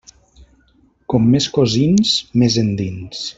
Com 1.13 1.27
més 1.35 1.49
cosins, 1.59 2.15
més 2.45 2.59
endins. 2.63 3.23